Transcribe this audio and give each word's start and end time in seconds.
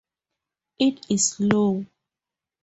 It 0.79 0.97
is 1.11 1.25
slow. 1.29 1.85